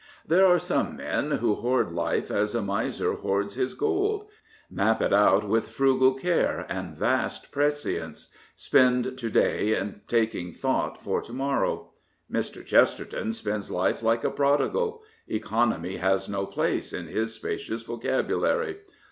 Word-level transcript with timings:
There 0.25 0.47
are 0.47 0.57
some 0.57 0.97
men 0.97 1.29
who 1.29 1.53
hoard 1.53 1.91
life 1.91 2.31
as 2.31 2.55
a 2.55 2.61
miser 2.63 3.13
hoards 3.13 3.53
his 3.53 3.75
gold— 3.75 4.25
^map 4.75 4.99
it 4.99 5.13
out 5.13 5.47
with 5.47 5.67
frugal 5.67 6.15
care 6.15 6.65
and 6.69 6.97
vast 6.97 7.51
prescience, 7.51 8.29
spend 8.55 9.15
to 9.19 9.29
day 9.29 9.75
in 9.77 10.01
taking 10.07 10.53
thought 10.53 10.99
for 10.99 11.21
to 11.21 11.33
morrow. 11.33 11.91
Mr. 12.31 12.65
Chesterton 12.65 13.31
spends 13.31 13.69
life 13.69 14.01
like 14.01 14.23
a 14.23 14.31
prodigal. 14.31 15.03
Economy 15.27 15.97
has 15.97 16.27
no 16.27 16.47
place 16.47 16.93
in 16.93 17.05
his 17.05 17.33
spacious 17.33 17.83
vocabulary. 17.83 18.77